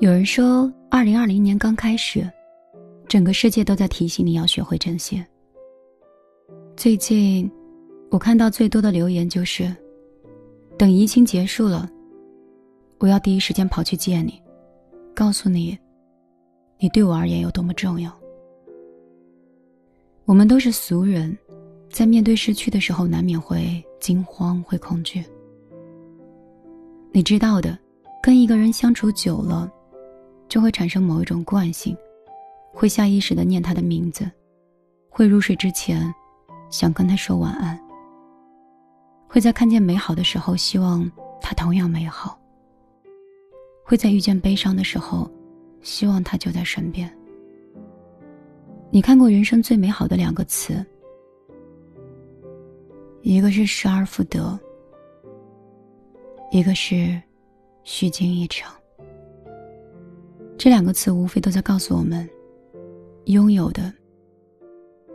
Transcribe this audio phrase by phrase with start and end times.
[0.00, 2.26] 有人说，二零二零年刚开始，
[3.06, 5.22] 整个世界都在提醒你要学会珍惜。
[6.74, 7.50] 最近，
[8.10, 9.70] 我看到最多的留言就是
[10.78, 11.86] ：“等疫情结束了，
[12.96, 14.40] 我要第一时间跑去见你，
[15.14, 15.78] 告诉你，
[16.78, 18.10] 你对我而言有多么重要。”
[20.24, 21.36] 我们都是俗人，
[21.90, 25.22] 在面对失去的时候，难免会惊慌，会恐惧。
[27.12, 27.78] 你知道的，
[28.22, 29.70] 跟一个人相处久了。
[30.50, 31.96] 就会产生某一种惯性，
[32.72, 34.28] 会下意识的念他的名字，
[35.08, 36.12] 会入睡之前
[36.70, 37.80] 想跟他说晚安，
[39.28, 41.08] 会在看见美好的时候希望
[41.40, 42.36] 他同样美好，
[43.84, 45.30] 会在遇见悲伤的时候
[45.82, 47.08] 希望他就在身边。
[48.90, 50.84] 你看过人生最美好的两个词，
[53.22, 54.58] 一个是失而复得，
[56.50, 57.22] 一个是
[57.84, 58.74] 虚惊一场。
[60.62, 62.28] 这两个词无非都在告诉我们，
[63.24, 63.90] 拥有的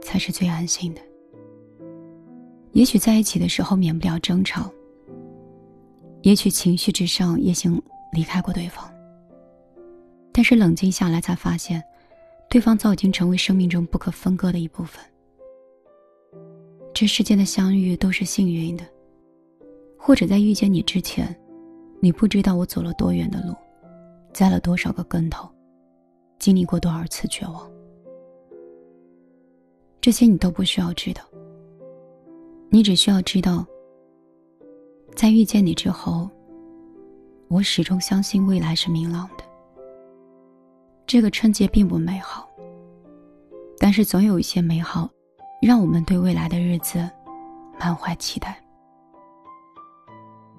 [0.00, 1.02] 才是最安心的。
[2.72, 4.72] 也许在一起的时候免不了争吵，
[6.22, 7.78] 也许情绪之上也想
[8.14, 8.90] 离开过对方，
[10.32, 11.84] 但是冷静下来才发现，
[12.48, 15.04] 对方早已经成为生命中不可分割的一部分。
[16.94, 18.84] 这世间的相遇都是幸运的，
[19.98, 21.38] 或者在遇见你之前，
[22.00, 23.54] 你不知道我走了多远的路。
[24.34, 25.48] 栽了多少个跟头，
[26.40, 27.70] 经历过多少次绝望，
[30.00, 31.22] 这些你都不需要知道。
[32.68, 33.64] 你只需要知道，
[35.14, 36.28] 在遇见你之后，
[37.46, 39.44] 我始终相信未来是明朗的。
[41.06, 42.48] 这个春节并不美好，
[43.78, 45.08] 但是总有一些美好，
[45.62, 47.08] 让我们对未来的日子
[47.78, 48.60] 满怀期待。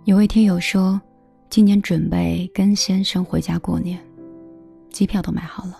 [0.05, 1.01] 有位听友说。
[1.56, 3.98] 今年准备跟先生回家过年，
[4.89, 5.80] 机票都买好了。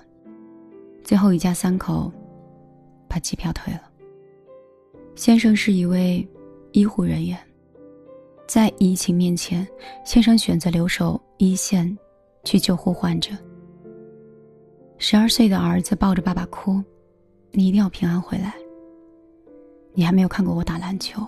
[1.04, 2.09] 最后一家三口
[3.09, 3.81] 把机票退了。
[5.18, 6.25] 先生是一位
[6.72, 7.38] 医护人员，
[8.47, 9.68] 在疫情面前，
[10.06, 11.97] 先生选择留守一线，
[12.46, 13.31] 去救护患者。
[14.97, 16.81] 十二岁的儿子抱着爸爸哭
[17.52, 18.56] ：“你一定要平安回来。
[19.94, 21.22] 你还没有看过我打篮球，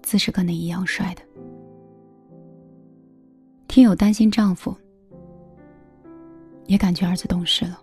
[0.00, 1.22] 姿势跟你一样帅的。”
[3.72, 4.76] 听友担心丈夫，
[6.66, 7.82] 也感觉儿子懂事了，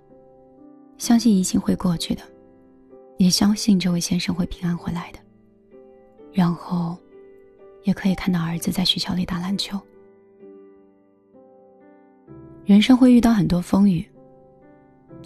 [1.00, 2.22] 相信疫情会过去的，
[3.18, 5.18] 也相信这位先生会平安回来的，
[6.32, 6.96] 然后，
[7.86, 9.82] 也可以看到儿子在学校里打篮球。
[12.66, 14.08] 人生会遇到很多风雨，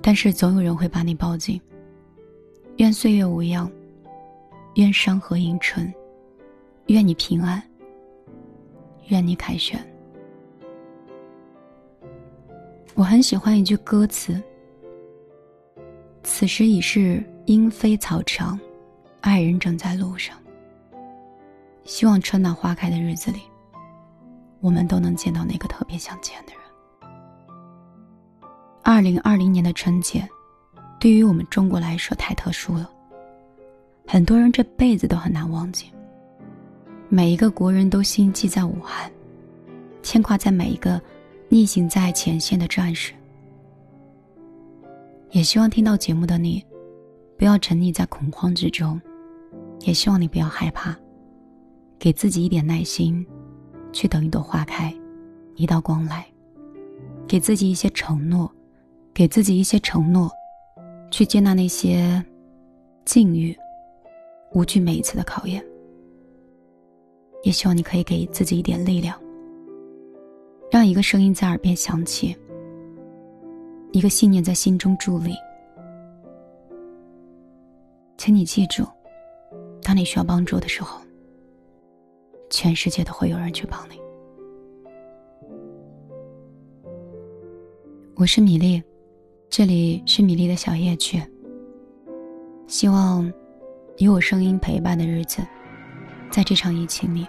[0.02, 1.60] 但是总有人会把你抱紧。
[2.78, 3.70] 愿岁月无恙，
[4.76, 5.94] 愿山河迎春，
[6.88, 7.62] 愿你平安，
[9.10, 9.78] 愿你凯旋。
[12.96, 14.40] 我很喜欢一句歌词
[16.24, 18.60] ：“此时已是莺飞草长，
[19.22, 20.38] 爱人正在路上。”
[21.86, 23.42] 希望春暖花开的日子里，
[24.62, 26.62] 我们都能见到那个特别想见的人。
[28.84, 30.30] 二零二零年的春节，
[31.00, 32.88] 对于我们中国来说太特殊了，
[34.06, 35.88] 很多人这辈子都很难忘记。
[37.10, 39.12] 每一个国人都心系在武汉，
[40.04, 41.02] 牵挂在每一个。
[41.54, 43.14] 逆行在前线的战士，
[45.30, 46.66] 也希望听到节目的你，
[47.38, 49.00] 不要沉溺在恐慌之中，
[49.82, 50.98] 也希望你不要害怕，
[52.00, 53.24] 给自己一点耐心，
[53.92, 54.92] 去等一朵花开，
[55.54, 56.26] 一道光来，
[57.28, 58.52] 给自己一些承诺，
[59.14, 60.32] 给自己一些承诺，
[61.12, 62.20] 去接纳那些
[63.06, 63.56] 境遇，
[64.54, 65.64] 无惧每一次的考验，
[67.44, 69.16] 也希望你可以给自己一点力量。
[70.86, 72.36] 一个声音在耳边响起，
[73.92, 75.36] 一个信念在心中伫立。
[78.18, 78.86] 请你记住，
[79.82, 81.02] 当你需要帮助的时候，
[82.50, 84.02] 全世界都会有人去帮你。
[88.16, 88.82] 我是米粒，
[89.50, 91.22] 这里是米粒的小夜曲。
[92.68, 93.32] 希望
[93.98, 95.42] 有我声音陪伴的日子，
[96.32, 97.28] 在这场疫情里，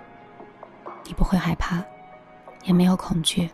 [1.07, 1.85] 你不会害怕。
[2.65, 3.49] 也没有恐惧，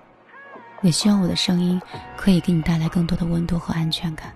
[0.82, 1.80] 也希望我的声音
[2.16, 4.32] 可以给你带来更多的温度和安全感。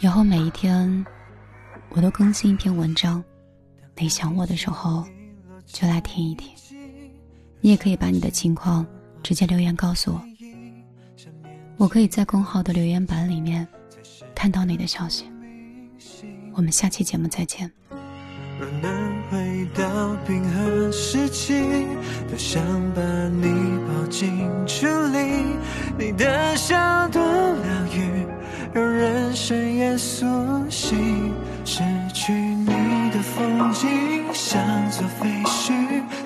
[0.00, 1.04] 以后每一天，
[1.90, 3.22] 我都更新一篇文章，
[3.96, 5.04] 你想我的时候
[5.66, 6.50] 就来听一听。
[7.60, 8.84] 你也可以把你的情况
[9.22, 10.22] 直接留言告诉我，
[11.76, 13.66] 我可以在公号的留言板里面
[14.34, 15.30] 看到你的消息。
[16.54, 17.70] 我们下期节目再见。
[18.58, 20.61] 若能回到平和
[20.92, 21.54] 时期
[22.28, 22.62] 多想
[22.94, 23.00] 把
[23.40, 23.48] 你
[23.88, 25.56] 抱紧处理
[25.98, 26.76] 你的笑
[27.08, 28.26] 多疗愈
[28.74, 30.26] 让人生也苏
[30.68, 31.32] 醒。
[31.64, 33.88] 失去你的风景
[34.34, 34.60] 像
[34.90, 35.72] 座废墟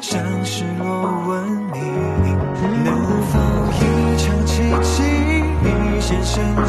[0.01, 2.35] 像失落文明
[2.83, 3.39] 能否
[3.73, 5.03] 一场奇迹
[5.63, 6.66] 一线生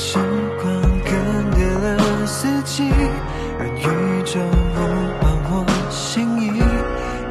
[0.00, 0.16] 时
[0.62, 0.64] 光
[1.04, 1.10] 更
[1.50, 2.88] 迭了四季，
[3.58, 4.38] 让宇宙
[4.72, 4.78] 不
[5.20, 6.46] 把我心意，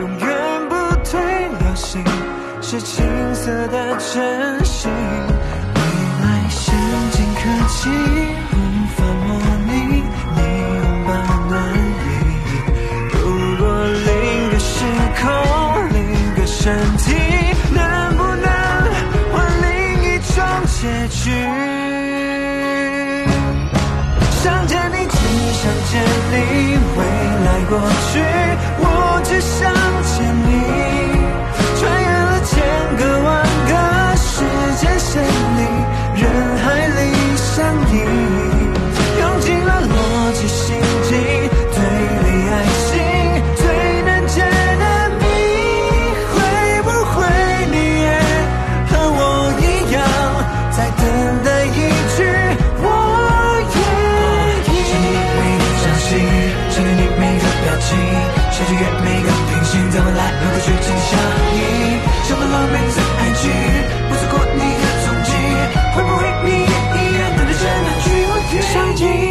[0.01, 0.27] 永远
[0.67, 0.75] 不
[1.05, 1.17] 退
[1.47, 2.03] 流行，
[2.61, 5.79] 是青涩的真心，未
[6.21, 6.75] 来先
[7.11, 8.16] 进科技。
[27.79, 28.26] 过去。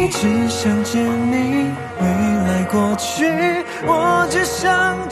[0.09, 2.07] 只想见你未
[2.47, 3.25] 来过去
[3.85, 5.06] 我只想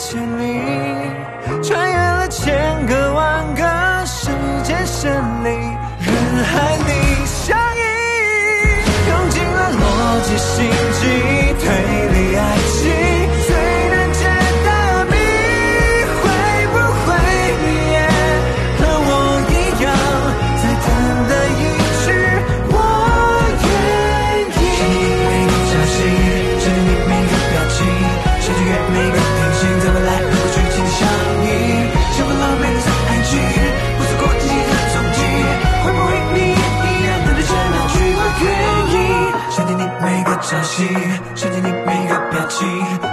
[41.35, 42.65] 想见你每个表情，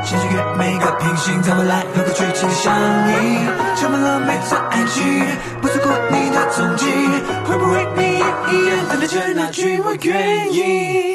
[0.05, 1.85] 想穿越每个平行，怎么来？
[1.97, 2.73] 有过剧情的相
[3.09, 3.41] 因，
[3.77, 5.27] 充满了每寸爱情，
[5.61, 6.87] 不错过你的踪迹。
[7.45, 11.12] 会不会你也一样等待着那句我愿意？